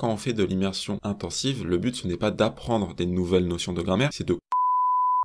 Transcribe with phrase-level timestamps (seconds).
[0.00, 3.74] Quand on fait de l'immersion intensive, le but ce n'est pas d'apprendre des nouvelles notions
[3.74, 4.38] de grammaire, c'est de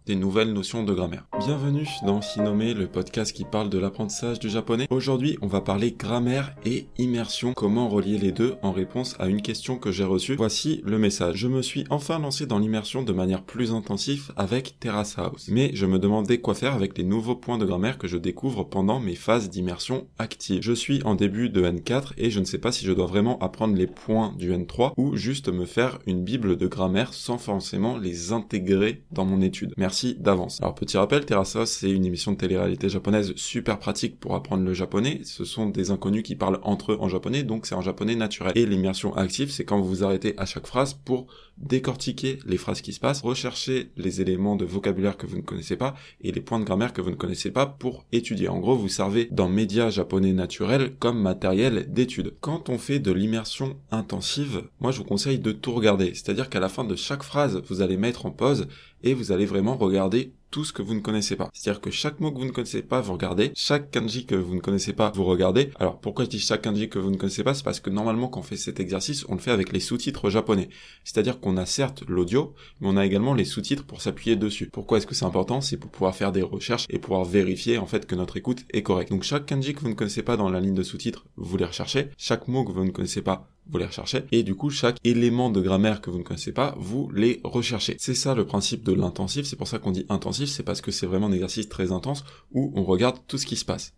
[0.05, 1.25] des nouvelles notions de grammaire.
[1.39, 4.87] Bienvenue dans Hinome, le podcast qui parle de l'apprentissage du japonais.
[4.91, 9.41] Aujourd'hui, on va parler grammaire et immersion, comment relier les deux en réponse à une
[9.41, 10.35] question que j'ai reçue?
[10.35, 11.37] Voici le message.
[11.37, 15.47] Je me suis enfin lancé dans l'immersion de manière plus intensive avec Terrace House.
[15.49, 18.63] Mais je me demandais quoi faire avec les nouveaux points de grammaire que je découvre
[18.63, 20.61] pendant mes phases d'immersion active.
[20.61, 23.39] Je suis en début de N4 et je ne sais pas si je dois vraiment
[23.39, 27.97] apprendre les points du N3 ou juste me faire une bible de grammaire sans forcément
[27.97, 29.73] les intégrer dans mon étude.
[29.77, 30.61] Merci d'avance.
[30.61, 34.73] Alors petit rappel, Terrace c'est une émission de télé-réalité japonaise super pratique pour apprendre le
[34.73, 35.21] japonais.
[35.23, 38.51] Ce sont des inconnus qui parlent entre eux en japonais, donc c'est en japonais naturel.
[38.55, 41.27] Et l'immersion active, c'est quand vous vous arrêtez à chaque phrase pour
[41.57, 45.77] décortiquer les phrases qui se passent, rechercher les éléments de vocabulaire que vous ne connaissez
[45.77, 48.49] pas et les points de grammaire que vous ne connaissez pas pour étudier.
[48.49, 52.33] En gros, vous servez dans médias japonais naturels comme matériel d'étude.
[52.41, 56.13] Quand on fait de l'immersion intensive, moi je vous conseille de tout regarder.
[56.13, 58.67] C'est-à-dire qu'à la fin de chaque phrase, vous allez mettre en pause
[59.05, 61.49] et vous allez vraiment regarder tout ce que vous ne connaissez pas.
[61.53, 63.51] C'est-à-dire que chaque mot que vous ne connaissez pas, vous regardez.
[63.55, 65.71] Chaque kanji que vous ne connaissez pas, vous regardez.
[65.79, 67.53] Alors pourquoi je dis chaque kanji que vous ne connaissez pas?
[67.53, 70.29] C'est parce que normalement quand on fait cet exercice, on le fait avec les sous-titres
[70.29, 70.69] japonais.
[71.03, 74.69] C'est-à-dire qu'on a certes l'audio, mais on a également les sous-titres pour s'appuyer dessus.
[74.71, 75.61] Pourquoi est-ce que c'est important?
[75.61, 78.81] C'est pour pouvoir faire des recherches et pouvoir vérifier en fait que notre écoute est
[78.81, 79.11] correcte.
[79.11, 81.65] Donc chaque kanji que vous ne connaissez pas dans la ligne de sous-titres, vous les
[81.65, 82.09] recherchez.
[82.17, 85.49] Chaque mot que vous ne connaissez pas, vous les recherchez, et du coup chaque élément
[85.49, 87.95] de grammaire que vous ne connaissez pas, vous les recherchez.
[87.99, 90.91] C'est ça le principe de l'intensif, c'est pour ça qu'on dit intensif, c'est parce que
[90.91, 93.93] c'est vraiment un exercice très intense où on regarde tout ce qui se passe.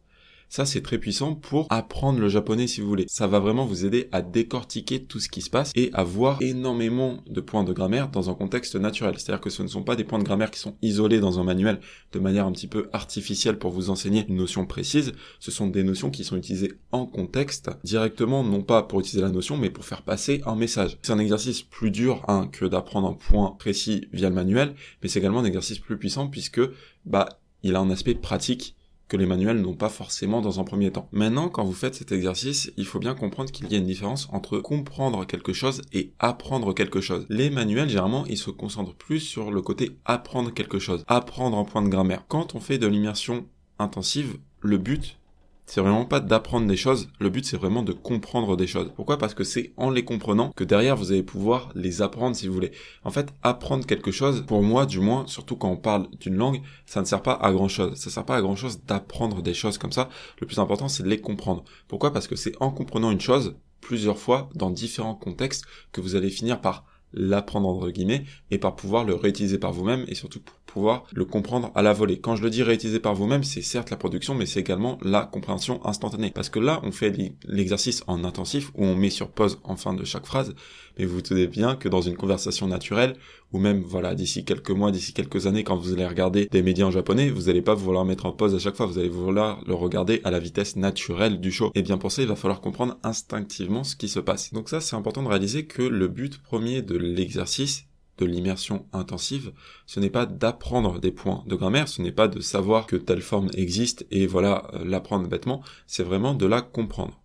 [0.49, 3.05] Ça, c'est très puissant pour apprendre le japonais si vous voulez.
[3.09, 6.41] Ça va vraiment vous aider à décortiquer tout ce qui se passe et à voir
[6.41, 9.15] énormément de points de grammaire dans un contexte naturel.
[9.17, 11.43] C'est-à-dire que ce ne sont pas des points de grammaire qui sont isolés dans un
[11.43, 11.79] manuel
[12.13, 15.11] de manière un petit peu artificielle pour vous enseigner une notion précise.
[15.39, 19.31] Ce sont des notions qui sont utilisées en contexte directement, non pas pour utiliser la
[19.31, 20.97] notion, mais pour faire passer un message.
[21.01, 25.09] C'est un exercice plus dur hein, que d'apprendre un point précis via le manuel, mais
[25.09, 26.61] c'est également un exercice plus puissant puisque
[27.05, 27.27] bah
[27.63, 28.76] il a un aspect pratique
[29.07, 31.09] que les manuels n'ont pas forcément dans un premier temps.
[31.11, 34.27] Maintenant, quand vous faites cet exercice, il faut bien comprendre qu'il y a une différence
[34.31, 37.25] entre comprendre quelque chose et apprendre quelque chose.
[37.29, 41.65] Les manuels, généralement, ils se concentrent plus sur le côté apprendre quelque chose, apprendre un
[41.65, 42.25] point de grammaire.
[42.27, 43.45] Quand on fait de l'immersion
[43.79, 45.17] intensive, le but,
[45.67, 48.89] c'est vraiment pas d'apprendre des choses, le but c'est vraiment de comprendre des choses.
[48.95, 49.17] Pourquoi?
[49.17, 52.53] Parce que c'est en les comprenant que derrière vous allez pouvoir les apprendre si vous
[52.53, 52.71] voulez.
[53.03, 56.61] En fait, apprendre quelque chose, pour moi du moins, surtout quand on parle d'une langue,
[56.85, 57.95] ça ne sert pas à grand chose.
[57.95, 60.09] Ça sert pas à grand chose d'apprendre des choses comme ça.
[60.39, 61.65] Le plus important c'est de les comprendre.
[61.89, 62.13] Pourquoi?
[62.13, 66.29] Parce que c'est en comprenant une chose plusieurs fois dans différents contextes que vous allez
[66.29, 70.41] finir par l'apprendre entre guillemets et par pouvoir le réutiliser par vous-même et surtout
[70.77, 72.19] pouvoir le comprendre à la volée.
[72.19, 75.23] Quand je le dis réutiliser par vous-même, c'est certes la production mais c'est également la
[75.25, 77.11] compréhension instantanée parce que là on fait
[77.45, 80.53] l'exercice en intensif où on met sur pause en fin de chaque phrase
[80.99, 83.15] mais vous tenez bien que dans une conversation naturelle
[83.51, 86.85] ou même voilà d'ici quelques mois, d'ici quelques années quand vous allez regarder des médias
[86.85, 89.63] en japonais, vous n'allez pas vouloir mettre en pause à chaque fois, vous allez vouloir
[89.65, 91.71] le regarder à la vitesse naturelle du show.
[91.73, 94.53] Et bien pour ça, il va falloir comprendre instinctivement ce qui se passe.
[94.53, 97.85] Donc ça, c'est important de réaliser que le but premier de l'exercice
[98.17, 99.51] de l'immersion intensive,
[99.85, 103.21] ce n'est pas d'apprendre des points de grammaire, ce n'est pas de savoir que telle
[103.21, 107.21] forme existe et voilà euh, l'apprendre bêtement, c'est vraiment de la comprendre.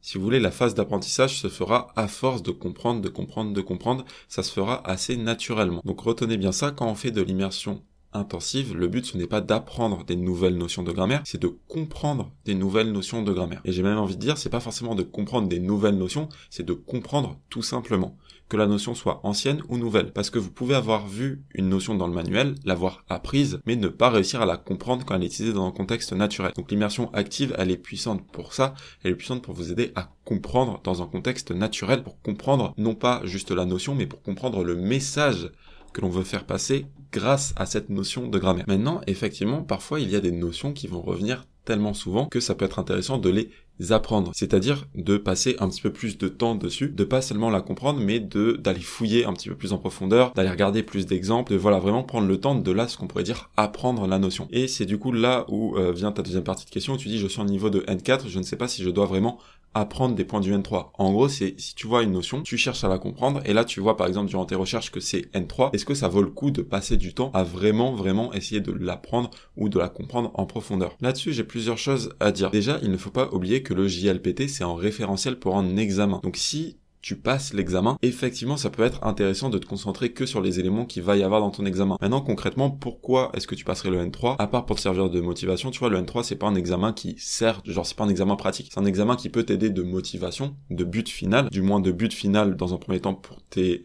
[0.00, 3.60] Si vous voulez, la phase d'apprentissage se fera à force de comprendre, de comprendre, de
[3.62, 5.80] comprendre, ça se fera assez naturellement.
[5.84, 7.82] Donc retenez bien ça quand on fait de l'immersion
[8.14, 12.30] intensive, le but ce n'est pas d'apprendre des nouvelles notions de grammaire, c'est de comprendre
[12.44, 13.60] des nouvelles notions de grammaire.
[13.64, 16.66] Et j'ai même envie de dire, c'est pas forcément de comprendre des nouvelles notions, c'est
[16.66, 18.16] de comprendre tout simplement
[18.48, 20.12] que la notion soit ancienne ou nouvelle.
[20.12, 23.88] Parce que vous pouvez avoir vu une notion dans le manuel, l'avoir apprise, mais ne
[23.88, 26.52] pas réussir à la comprendre quand elle est utilisée dans un contexte naturel.
[26.56, 30.10] Donc l'immersion active, elle est puissante pour ça, elle est puissante pour vous aider à
[30.24, 34.64] comprendre dans un contexte naturel, pour comprendre non pas juste la notion, mais pour comprendre
[34.64, 35.50] le message
[35.92, 38.64] que l'on veut faire passer grâce à cette notion de grammaire.
[38.66, 42.54] Maintenant, effectivement, parfois il y a des notions qui vont revenir tellement souvent que ça
[42.54, 43.50] peut être intéressant de les
[43.90, 47.60] apprendre, c'est-à-dire de passer un petit peu plus de temps dessus, de pas seulement la
[47.60, 51.52] comprendre, mais de d'aller fouiller un petit peu plus en profondeur, d'aller regarder plus d'exemples,
[51.52, 54.48] de voilà vraiment prendre le temps de là ce qu'on pourrait dire apprendre la notion.
[54.50, 57.18] Et c'est du coup là où euh, vient ta deuxième partie de question tu dis
[57.18, 59.38] je suis en niveau de N4, je ne sais pas si je dois vraiment
[59.74, 60.90] apprendre des points du N3.
[60.98, 63.64] En gros, c'est si tu vois une notion, tu cherches à la comprendre et là
[63.64, 66.30] tu vois par exemple durant tes recherches que c'est N3, est-ce que ça vaut le
[66.30, 70.30] coup de passer du temps à vraiment vraiment essayer de l'apprendre ou de la comprendre
[70.34, 70.96] en profondeur?
[71.00, 72.50] Là-dessus, j'ai plusieurs choses à dire.
[72.50, 76.20] Déjà, il ne faut pas oublier que le JLPT c'est un référentiel pour un examen.
[76.22, 80.40] Donc si tu passes l'examen, effectivement, ça peut être intéressant de te concentrer que sur
[80.40, 81.98] les éléments qu'il va y avoir dans ton examen.
[82.00, 85.20] Maintenant, concrètement, pourquoi est-ce que tu passerais le N3 À part pour te servir de
[85.20, 88.08] motivation, tu vois, le N3, c'est pas un examen qui sert, genre, c'est pas un
[88.08, 88.70] examen pratique.
[88.72, 92.14] C'est un examen qui peut t'aider de motivation, de but final, du moins de but
[92.14, 93.80] final dans un premier temps pour euh,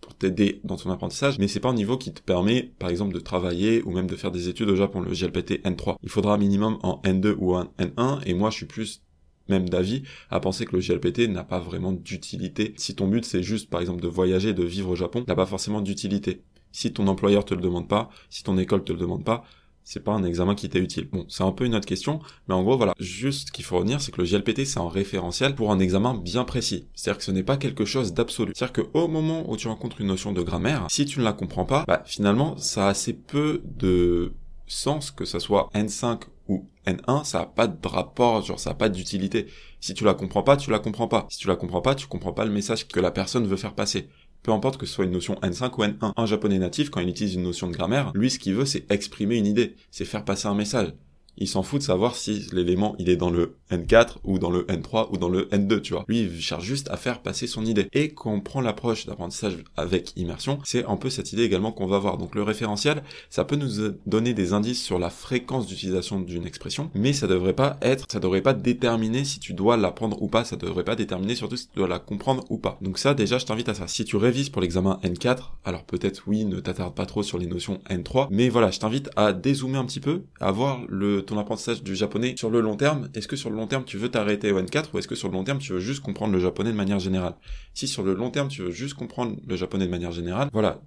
[0.00, 3.12] pour t'aider dans ton apprentissage, mais c'est pas un niveau qui te permet, par exemple,
[3.12, 5.96] de travailler ou même de faire des études au Japon, le GLPT N3.
[6.02, 9.02] Il faudra un minimum en N2 ou en N1, et moi, je suis plus
[9.48, 12.74] même d'avis à penser que le GLPT n'a pas vraiment d'utilité.
[12.76, 15.46] Si ton but c'est juste par exemple de voyager, de vivre au Japon, n'a pas
[15.46, 16.42] forcément d'utilité.
[16.72, 19.44] Si ton employeur te le demande pas, si ton école te le demande pas,
[19.86, 21.08] c'est pas un examen qui t'est utile.
[21.12, 22.92] Bon, c'est un peu une autre question, mais en gros, voilà.
[22.98, 26.14] Juste ce qu'il faut retenir, c'est que le GLPT, c'est un référentiel pour un examen
[26.14, 26.88] bien précis.
[26.94, 28.52] C'est-à-dire que ce n'est pas quelque chose d'absolu.
[28.54, 31.64] C'est-à-dire qu'au moment où tu rencontres une notion de grammaire, si tu ne la comprends
[31.64, 34.32] pas, bah, finalement, ça a assez peu de
[34.66, 38.74] sens que ça soit N5 ou N1, ça a pas de rapport, genre ça a
[38.74, 39.46] pas d'utilité.
[39.80, 41.26] Si tu la comprends pas, tu la comprends pas.
[41.28, 43.74] Si tu la comprends pas, tu comprends pas le message que la personne veut faire
[43.74, 44.08] passer.
[44.42, 46.12] Peu importe que ce soit une notion N5 ou N1.
[46.16, 48.90] Un japonais natif, quand il utilise une notion de grammaire, lui ce qu'il veut c'est
[48.92, 50.92] exprimer une idée, c'est faire passer un message
[51.38, 54.62] il s'en fout de savoir si l'élément il est dans le N4 ou dans le
[54.64, 56.04] N3 ou dans le N2, tu vois.
[56.08, 57.88] Lui, il cherche juste à faire passer son idée.
[57.92, 61.86] Et quand on prend l'approche d'apprentissage avec immersion, c'est un peu cette idée également qu'on
[61.86, 62.18] va voir.
[62.18, 66.90] Donc le référentiel, ça peut nous donner des indices sur la fréquence d'utilisation d'une expression,
[66.94, 70.44] mais ça devrait pas être, ça devrait pas déterminer si tu dois l'apprendre ou pas,
[70.44, 72.78] ça devrait pas déterminer surtout si tu dois la comprendre ou pas.
[72.80, 73.88] Donc ça, déjà, je t'invite à ça.
[73.88, 77.46] Si tu révises pour l'examen N4, alors peut-être oui, ne t'attarde pas trop sur les
[77.46, 81.38] notions N3, mais voilà, je t'invite à dézoomer un petit peu, à voir le ton
[81.38, 84.08] apprentissage du japonais sur le long terme, est-ce que sur le long terme tu veux
[84.08, 86.40] t'arrêter au N4 ou est-ce que sur le long terme tu veux juste comprendre le
[86.40, 87.34] japonais de manière générale?
[87.74, 90.80] Si sur le long terme tu veux juste comprendre le japonais de manière générale, voilà,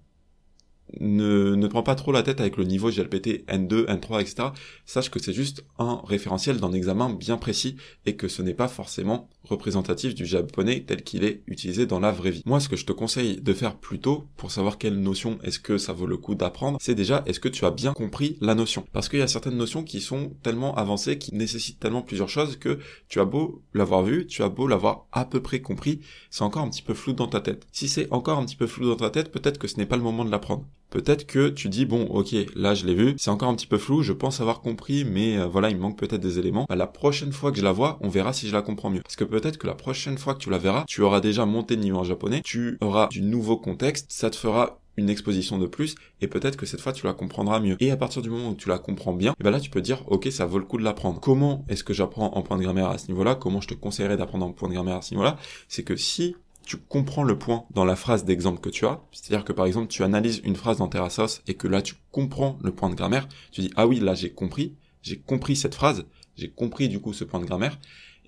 [0.99, 4.49] ne, ne prends pas trop la tête avec le niveau GLPT N2, N3, etc.
[4.85, 8.67] Sache que c'est juste un référentiel d'un examen bien précis et que ce n'est pas
[8.67, 12.43] forcément représentatif du japonais tel qu'il est utilisé dans la vraie vie.
[12.45, 15.77] Moi, ce que je te conseille de faire plutôt pour savoir quelle notion est-ce que
[15.77, 18.85] ça vaut le coup d'apprendre, c'est déjà est-ce que tu as bien compris la notion.
[18.93, 22.57] Parce qu'il y a certaines notions qui sont tellement avancées, qui nécessitent tellement plusieurs choses
[22.57, 26.43] que tu as beau l'avoir vu, tu as beau l'avoir à peu près compris, c'est
[26.43, 27.67] encore un petit peu flou dans ta tête.
[27.71, 29.97] Si c'est encore un petit peu flou dans ta tête, peut-être que ce n'est pas
[29.97, 30.65] le moment de l'apprendre.
[30.89, 33.77] Peut-être que tu dis bon ok là je l'ai vu, c'est encore un petit peu
[33.77, 36.65] flou, je pense avoir compris mais euh, voilà il me manque peut-être des éléments.
[36.67, 39.01] Bah, la prochaine fois que je la vois, on verra si je la comprends mieux.
[39.01, 41.75] Parce que peut-être que la prochaine fois que tu la verras, tu auras déjà monté
[41.75, 45.65] de niveau en japonais, tu auras du nouveau contexte, ça te fera une exposition de
[45.65, 47.77] plus et peut-être que cette fois tu la comprendras mieux.
[47.79, 49.69] Et à partir du moment où tu la comprends bien, et eh ben là tu
[49.69, 51.19] peux dire ok ça vaut le coup de l'apprendre.
[51.19, 53.35] Comment est-ce que j'apprends en point de grammaire à ce niveau-là?
[53.35, 55.37] Comment je te conseillerais d'apprendre en point de grammaire à ce niveau-là?
[55.67, 56.35] C'est que si
[56.69, 59.01] tu comprends le point dans la phrase d'exemple que tu as.
[59.11, 62.59] C'est-à-dire que par exemple, tu analyses une phrase dans Terrasos et que là, tu comprends
[62.61, 63.27] le point de grammaire.
[63.51, 64.75] Tu dis, ah oui, là, j'ai compris.
[65.01, 66.05] J'ai compris cette phrase.
[66.35, 67.79] J'ai compris du coup ce point de grammaire.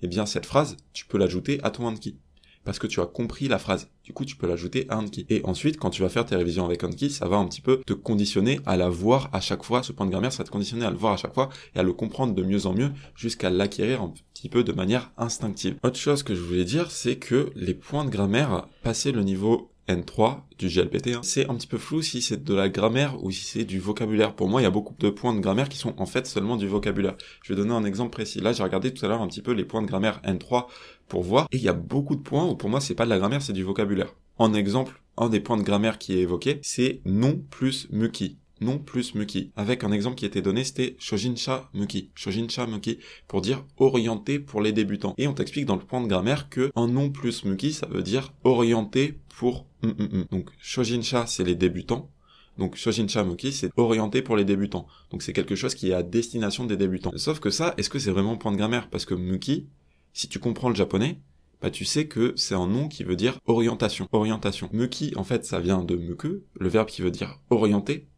[0.02, 2.18] Eh bien, cette phrase, tu peux l'ajouter à ton Anki
[2.64, 3.88] parce que tu as compris la phrase.
[4.04, 5.26] Du coup, tu peux l'ajouter à Anki.
[5.28, 7.80] Et ensuite, quand tu vas faire tes révisions avec Anki, ça va un petit peu
[7.86, 9.82] te conditionner à la voir à chaque fois.
[9.82, 11.78] Ce point de grammaire, ça va te conditionner à le voir à chaque fois et
[11.78, 15.76] à le comprendre de mieux en mieux jusqu'à l'acquérir un petit peu de manière instinctive.
[15.82, 19.72] Autre chose que je voulais dire, c'est que les points de grammaire, passer le niveau
[19.88, 23.44] N3 du GLPT, c'est un petit peu flou si c'est de la grammaire ou si
[23.44, 24.34] c'est du vocabulaire.
[24.34, 26.56] Pour moi, il y a beaucoup de points de grammaire qui sont en fait seulement
[26.56, 27.16] du vocabulaire.
[27.42, 28.40] Je vais donner un exemple précis.
[28.40, 30.66] Là, j'ai regardé tout à l'heure un petit peu les points de grammaire N3
[31.08, 33.10] pour voir, et il y a beaucoup de points où pour moi c'est pas de
[33.10, 34.14] la grammaire, c'est du vocabulaire.
[34.38, 38.78] En exemple, un des points de grammaire qui est évoqué, c'est non plus muki non
[38.78, 39.50] plus muki.
[39.56, 42.10] Avec un exemple qui était donné, c'était shojinsha muki.
[42.14, 45.14] Shojinsha muki pour dire orienté pour les débutants.
[45.18, 48.04] Et on t'explique dans le point de grammaire que un non plus muki, ça veut
[48.04, 50.24] dire orienté pour Mm, mm, mm.
[50.30, 52.10] Donc Shojinsha, c'est les débutants.
[52.58, 54.86] Donc Shojinsha Muki, c'est orienté pour les débutants.
[55.10, 57.12] Donc c'est quelque chose qui est à destination des débutants.
[57.16, 58.90] Sauf que ça, est-ce que c'est vraiment point de grammaire?
[58.90, 59.68] Parce que Muki,
[60.12, 61.20] si tu comprends le japonais,
[61.60, 64.08] bah tu sais que c'est un nom qui veut dire orientation.
[64.12, 64.68] Orientation.
[64.72, 68.08] Muki, en fait, ça vient de muku, le verbe qui veut dire orienter.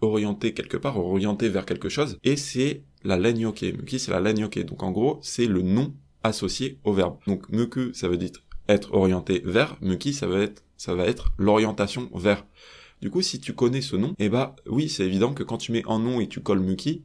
[0.00, 2.18] Orienter quelque part, orienter vers quelque chose.
[2.24, 3.62] Et c'est la lenyoke.
[3.62, 4.58] Muki, c'est la lenyoke.
[4.64, 7.18] Donc en gros, c'est le nom associé au verbe.
[7.26, 8.30] Donc muku, ça veut dire
[8.68, 9.76] être orienté vers.
[9.80, 12.46] Muki, ça va être ça va être l'orientation vers.
[13.00, 15.72] Du coup, si tu connais ce nom, eh bah oui, c'est évident que quand tu
[15.72, 17.04] mets un nom et tu colles Muki,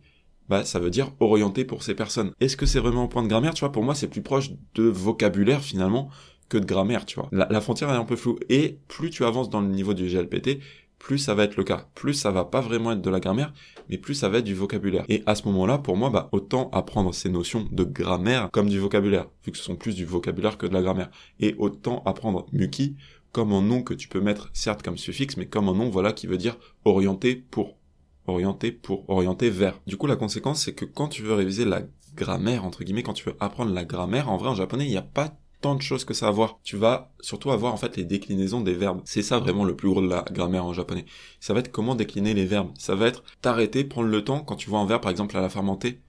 [0.53, 2.31] bah ça veut dire orienté pour ces personnes.
[2.39, 3.71] Est-ce que c'est vraiment un point de grammaire, tu vois?
[3.71, 6.11] Pour moi, c'est plus proche de vocabulaire finalement
[6.47, 7.27] que de grammaire, tu vois.
[7.31, 8.37] La, frontière est un peu floue.
[8.49, 10.59] Et plus tu avances dans le niveau du GLPT,
[10.99, 11.87] plus ça va être le cas.
[11.95, 13.51] Plus ça va pas vraiment être de la grammaire,
[13.89, 15.05] mais plus ça va être du vocabulaire.
[15.09, 18.77] Et à ce moment-là, pour moi, bah, autant apprendre ces notions de grammaire comme du
[18.77, 21.09] vocabulaire, vu que ce sont plus du vocabulaire que de la grammaire.
[21.39, 22.95] Et autant apprendre Muki
[23.31, 26.13] comme un nom que tu peux mettre certes comme suffixe, mais comme un nom voilà
[26.13, 27.75] qui veut dire orienté pour,
[28.27, 29.79] orienté pour, orienté vers.
[29.87, 31.81] Du coup la conséquence c'est que quand tu veux réviser la
[32.15, 34.97] grammaire entre guillemets, quand tu veux apprendre la grammaire, en vrai en japonais il n'y
[34.97, 36.59] a pas tant de choses que ça va voir.
[36.63, 39.01] Tu vas surtout avoir en fait les déclinaisons des verbes.
[39.05, 41.05] C'est ça vraiment le plus gros de la grammaire en japonais.
[41.39, 42.71] Ça va être comment décliner les verbes.
[42.77, 45.41] Ça va être t'arrêter, prendre le temps quand tu vois un verbe par exemple à
[45.41, 46.01] la fermenter,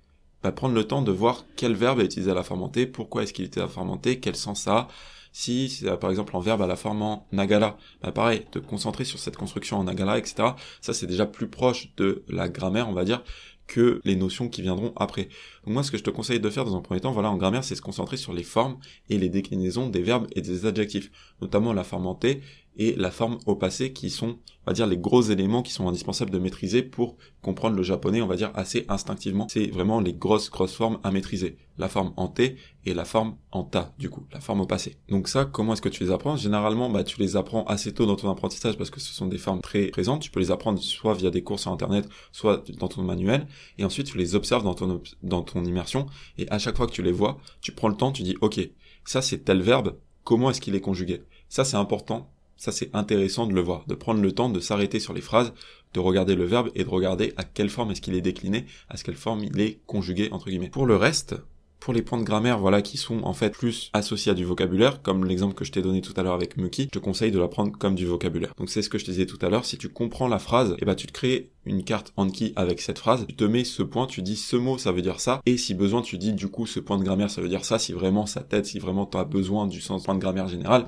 [0.42, 3.32] bah, prendre le temps de voir quel verbe est utilisé à la fermenter, pourquoi est-ce
[3.32, 4.88] qu'il était à la fermenter, quel sens ça a.
[5.36, 9.04] Si c'est par exemple un verbe à la forme en nagala, bah pareil, te concentrer
[9.04, 10.50] sur cette construction en nagala, etc.
[10.80, 13.24] Ça c'est déjà plus proche de la grammaire, on va dire,
[13.66, 15.24] que les notions qui viendront après.
[15.64, 17.36] Donc moi, ce que je te conseille de faire dans un premier temps, voilà, en
[17.36, 18.78] grammaire, c'est se concentrer sur les formes
[19.10, 21.10] et les déclinaisons des verbes et des adjectifs,
[21.40, 22.40] notamment la forme en T
[22.76, 25.88] et la forme au passé qui sont, on va dire, les gros éléments qui sont
[25.88, 29.46] indispensables de maîtriser pour comprendre le japonais, on va dire, assez instinctivement.
[29.48, 31.56] C'est vraiment les grosses, grosses formes à maîtriser.
[31.78, 34.96] La forme en T et la forme en ta, du coup, la forme au passé.
[35.08, 36.36] Donc ça, comment est-ce que tu les apprends?
[36.36, 39.38] Généralement, bah, tu les apprends assez tôt dans ton apprentissage parce que ce sont des
[39.38, 40.22] formes très présentes.
[40.22, 43.46] Tu peux les apprendre soit via des cours sur Internet, soit dans ton manuel.
[43.78, 46.06] Et ensuite, tu les observes dans ton, dans ton immersion.
[46.38, 48.60] Et à chaque fois que tu les vois, tu prends le temps, tu dis, OK,
[49.04, 51.22] ça c'est tel verbe, comment est-ce qu'il est conjugué?
[51.48, 55.00] Ça c'est important ça, c'est intéressant de le voir, de prendre le temps de s'arrêter
[55.00, 55.52] sur les phrases,
[55.92, 58.96] de regarder le verbe et de regarder à quelle forme est-ce qu'il est décliné, à
[58.96, 60.68] quelle forme il est conjugué, entre guillemets.
[60.68, 61.36] Pour le reste,
[61.84, 65.02] pour les points de grammaire, voilà, qui sont en fait plus associés à du vocabulaire,
[65.02, 67.38] comme l'exemple que je t'ai donné tout à l'heure avec Muki, je te conseille de
[67.38, 68.54] l'apprendre comme du vocabulaire.
[68.56, 70.76] Donc c'est ce que je te disais tout à l'heure, si tu comprends la phrase,
[70.78, 73.82] eh ben tu te crées une carte Anki avec cette phrase, tu te mets ce
[73.82, 76.48] point, tu dis ce mot ça veut dire ça, et si besoin tu dis du
[76.48, 79.04] coup ce point de grammaire ça veut dire ça, si vraiment ça t'aide, si vraiment
[79.04, 80.86] tu as besoin du sens point de grammaire général.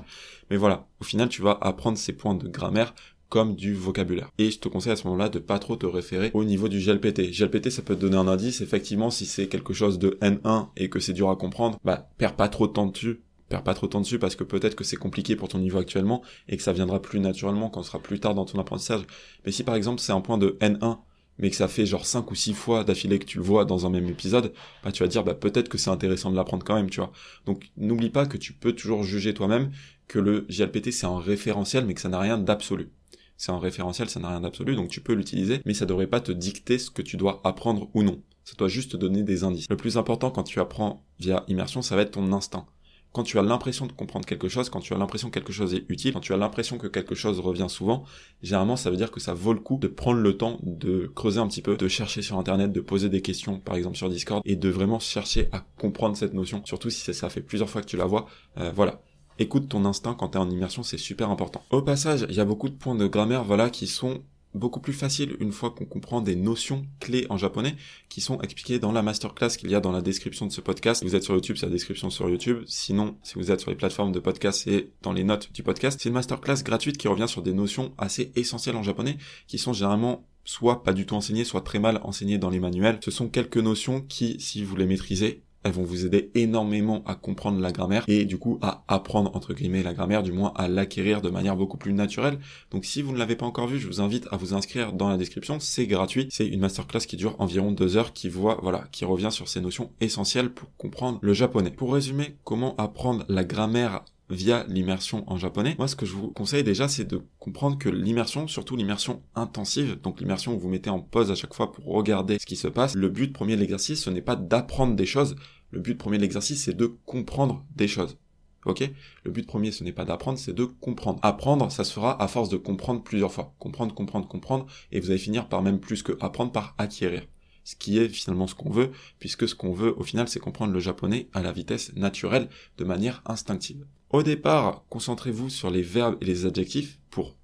[0.49, 2.95] Mais voilà, au final tu vas apprendre ces points de grammaire
[3.29, 4.31] comme du vocabulaire.
[4.37, 6.79] Et je te conseille à ce moment-là de pas trop te référer au niveau du
[6.79, 7.31] GLPT.
[7.31, 8.61] GLPT, ça peut te donner un indice.
[8.61, 12.35] Effectivement, si c'est quelque chose de N1 et que c'est dur à comprendre, bah, perds
[12.35, 13.21] pas trop de temps dessus.
[13.49, 15.77] Perds pas trop de temps dessus parce que peut-être que c'est compliqué pour ton niveau
[15.77, 19.03] actuellement et que ça viendra plus naturellement quand ce sera plus tard dans ton apprentissage.
[19.45, 20.99] Mais si par exemple c'est un point de N1
[21.39, 23.85] mais que ça fait genre 5 ou 6 fois d'affilée que tu le vois dans
[23.85, 24.53] un même épisode,
[24.83, 27.11] bah tu vas dire bah peut-être que c'est intéressant de l'apprendre quand même, tu vois.
[27.45, 29.71] Donc n'oublie pas que tu peux toujours juger toi-même
[30.07, 32.89] que le GLPT c'est un référentiel mais que ça n'a rien d'absolu
[33.37, 36.19] c'est un référentiel, ça n'a rien d'absolu, donc tu peux l'utiliser, mais ça devrait pas
[36.19, 38.21] te dicter ce que tu dois apprendre ou non.
[38.43, 39.67] Ça doit juste te donner des indices.
[39.69, 42.65] Le plus important quand tu apprends via immersion, ça va être ton instinct.
[43.13, 45.73] Quand tu as l'impression de comprendre quelque chose, quand tu as l'impression que quelque chose
[45.73, 48.03] est utile, quand tu as l'impression que quelque chose revient souvent,
[48.43, 51.39] généralement ça veut dire que ça vaut le coup de prendre le temps de creuser
[51.39, 54.41] un petit peu, de chercher sur internet, de poser des questions, par exemple sur Discord,
[54.45, 57.87] et de vraiment chercher à comprendre cette notion, surtout si ça fait plusieurs fois que
[57.87, 58.27] tu la vois.
[58.57, 59.01] Euh, voilà,
[59.39, 61.63] écoute ton instinct quand t'es en immersion, c'est super important.
[61.71, 64.21] Au passage, il y a beaucoup de points de grammaire, voilà, qui sont
[64.53, 67.75] beaucoup plus faciles une fois qu'on comprend des notions clés en japonais
[68.09, 70.99] qui sont expliquées dans la masterclass qu'il y a dans la description de ce podcast.
[71.01, 72.63] Si vous êtes sur YouTube, c'est la description sur YouTube.
[72.65, 75.99] Sinon, si vous êtes sur les plateformes de podcast, c'est dans les notes du podcast.
[76.01, 79.17] C'est une masterclass gratuite qui revient sur des notions assez essentielles en japonais
[79.47, 82.99] qui sont généralement soit pas du tout enseignées, soit très mal enseignées dans les manuels.
[83.03, 87.15] Ce sont quelques notions qui, si vous les maîtrisez, elles vont vous aider énormément à
[87.15, 90.67] comprendre la grammaire et du coup à apprendre entre guillemets la grammaire, du moins à
[90.67, 92.39] l'acquérir de manière beaucoup plus naturelle.
[92.71, 95.09] Donc si vous ne l'avez pas encore vu, je vous invite à vous inscrire dans
[95.09, 95.57] la description.
[95.59, 96.27] C'est gratuit.
[96.31, 99.61] C'est une masterclass qui dure environ deux heures, qui voit, voilà, qui revient sur ces
[99.61, 101.71] notions essentielles pour comprendre le japonais.
[101.71, 105.75] Pour résumer, comment apprendre la grammaire via l'immersion en japonais.
[105.77, 109.99] Moi, ce que je vous conseille déjà, c'est de comprendre que l'immersion, surtout l'immersion intensive,
[110.01, 112.67] donc l'immersion où vous mettez en pause à chaque fois pour regarder ce qui se
[112.67, 115.35] passe, le but premier de l'exercice, ce n'est pas d'apprendre des choses.
[115.71, 118.17] Le but premier de l'exercice, c'est de comprendre des choses.
[118.65, 118.89] Ok?
[119.23, 121.19] Le but premier, ce n'est pas d'apprendre, c'est de comprendre.
[121.21, 123.53] Apprendre, ça se fera à force de comprendre plusieurs fois.
[123.59, 127.23] Comprendre, comprendre, comprendre, et vous allez finir par même plus que apprendre, par acquérir
[127.63, 130.71] ce qui est finalement ce qu'on veut, puisque ce qu'on veut au final c'est comprendre
[130.71, 133.85] le japonais à la vitesse naturelle, de manière instinctive.
[134.09, 137.35] Au départ, concentrez-vous sur les verbes et les adjectifs pour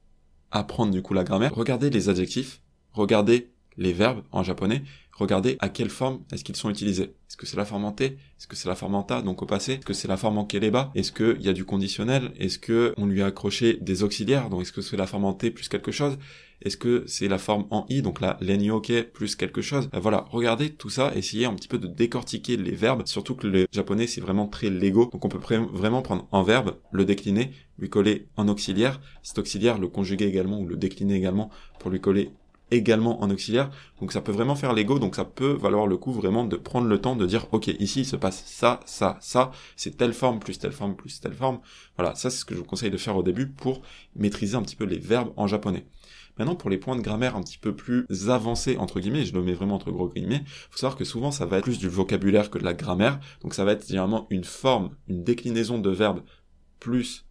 [0.49, 1.53] apprendre du coup la grammaire.
[1.53, 2.61] Regardez les adjectifs,
[2.93, 7.15] regardez les verbes en japonais, regardez à quelle forme est-ce qu'ils sont utilisés.
[7.27, 9.41] Est-ce que c'est la forme en T Est-ce que c'est la forme en ta, donc
[9.41, 12.31] au passé Est-ce que c'est la forme en keleba Est-ce qu'il y a du conditionnel
[12.37, 15.33] Est-ce que on lui a accroché des auxiliaires Donc est-ce que c'est la forme en
[15.33, 16.17] T plus quelque chose
[16.63, 19.89] Est-ce que c'est la forme en I, donc la lenyoke plus quelque chose?
[19.93, 23.47] Euh, Voilà, regardez tout ça, essayez un petit peu de décortiquer les verbes, surtout que
[23.47, 25.39] le japonais c'est vraiment très lego, donc on peut
[25.73, 30.59] vraiment prendre un verbe, le décliner, lui coller un auxiliaire, cet auxiliaire le conjuguer également
[30.59, 32.31] ou le décliner également pour lui coller
[32.71, 33.69] également en auxiliaire.
[33.99, 36.87] Donc ça peut vraiment faire l'ego, donc ça peut valoir le coup vraiment de prendre
[36.87, 40.57] le temps de dire ok ici se passe ça, ça, ça, c'est telle forme plus
[40.57, 41.59] telle forme plus telle forme.
[41.97, 43.81] Voilà, ça c'est ce que je vous conseille de faire au début pour
[44.15, 45.85] maîtriser un petit peu les verbes en japonais.
[46.37, 49.43] Maintenant, pour les points de grammaire un petit peu plus avancés, entre guillemets, je le
[49.43, 52.49] mets vraiment entre gros guillemets, faut savoir que souvent ça va être plus du vocabulaire
[52.49, 56.21] que de la grammaire, donc ça va être généralement une forme, une déclinaison de verbes
[56.79, 57.25] plus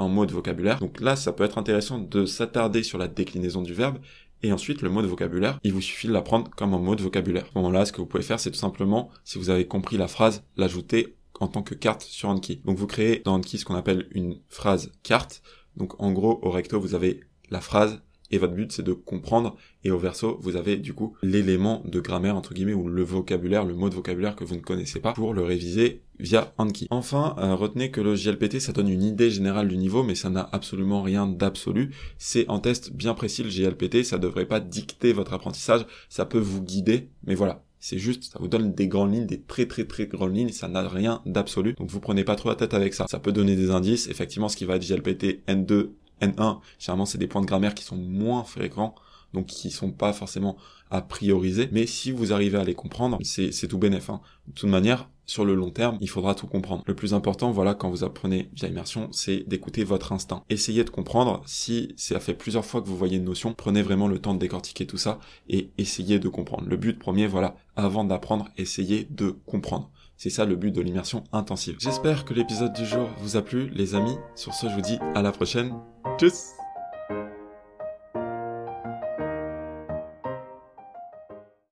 [0.00, 0.78] un mot de vocabulaire.
[0.78, 3.98] Donc là, ça peut être intéressant de s'attarder sur la déclinaison du verbe
[4.42, 7.02] et ensuite, le mot de vocabulaire, il vous suffit de l'apprendre comme un mot de
[7.02, 7.44] vocabulaire.
[7.44, 9.96] À ce moment-là, ce que vous pouvez faire, c'est tout simplement, si vous avez compris
[9.96, 12.62] la phrase, l'ajouter en tant que carte sur Anki.
[12.64, 15.42] Donc vous créez dans Anki ce qu'on appelle une phrase carte.
[15.76, 19.56] Donc en gros, au recto, vous avez la phrase et votre but c'est de comprendre
[19.84, 23.64] et au verso vous avez du coup l'élément de grammaire entre guillemets ou le vocabulaire,
[23.64, 26.88] le mot de vocabulaire que vous ne connaissez pas pour le réviser via Anki.
[26.90, 30.30] Enfin, euh, retenez que le JLPT ça donne une idée générale du niveau mais ça
[30.30, 31.94] n'a absolument rien d'absolu.
[32.18, 36.38] C'est en test bien précis le JLPT, ça devrait pas dicter votre apprentissage, ça peut
[36.38, 39.84] vous guider mais voilà, c'est juste, ça vous donne des grandes lignes, des très très
[39.84, 41.74] très grandes lignes, ça n'a rien d'absolu.
[41.74, 43.06] Donc vous prenez pas trop la tête avec ça.
[43.08, 44.08] Ça peut donner des indices.
[44.08, 45.90] Effectivement, ce qui va être JLPT N2,
[46.20, 48.94] N1, généralement c'est des points de grammaire qui sont moins fréquents,
[49.34, 50.56] donc qui sont pas forcément
[50.90, 51.68] à prioriser.
[51.72, 54.10] Mais si vous arrivez à les comprendre, c'est, tout bénéf.
[54.10, 54.20] Hein.
[54.46, 56.82] De toute manière, sur le long terme, il faudra tout comprendre.
[56.86, 60.42] Le plus important, voilà, quand vous apprenez via immersion, c'est d'écouter votre instinct.
[60.48, 61.42] Essayez de comprendre.
[61.44, 64.38] Si ça fait plusieurs fois que vous voyez une notion, prenez vraiment le temps de
[64.38, 66.66] décortiquer tout ça et essayez de comprendre.
[66.66, 69.90] Le but premier, voilà, avant d'apprendre, essayez de comprendre.
[70.18, 71.76] C'est ça le but de l'immersion intensive.
[71.78, 74.16] J'espère que l'épisode du jour vous a plu, les amis.
[74.34, 75.72] Sur ce, je vous dis à la prochaine.
[76.18, 76.57] Tchuss